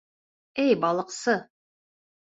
[0.63, 1.37] Эй балыҡсы!